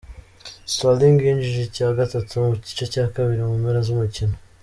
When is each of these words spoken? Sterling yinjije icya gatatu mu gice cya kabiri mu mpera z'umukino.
Sterling 0.71 1.17
yinjije 1.25 1.59
icya 1.69 1.87
gatatu 1.99 2.31
mu 2.45 2.51
gice 2.65 2.85
cya 2.93 3.05
kabiri 3.13 3.41
mu 3.47 3.55
mpera 3.61 3.79
z'umukino. 3.85 4.35